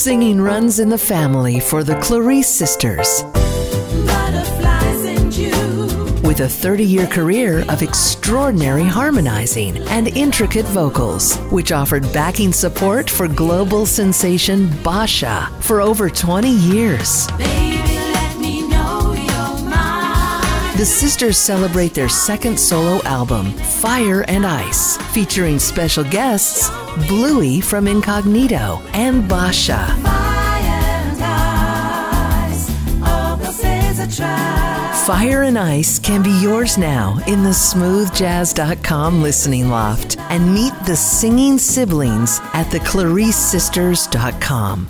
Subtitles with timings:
[0.00, 3.24] Singing runs in the family for the Clarisse sisters.
[6.22, 13.10] With a 30 year career of extraordinary harmonizing and intricate vocals, which offered backing support
[13.10, 17.26] for global sensation Basia for over 20 years.
[20.78, 26.70] The sisters celebrate their second solo album, Fire and Ice, featuring special guests
[27.08, 29.84] Bluey from Incognito and Basia.
[35.04, 40.94] Fire and Ice can be yours now in the smoothjazz.com listening loft and meet the
[40.94, 44.86] singing siblings at theclarissesisters.com.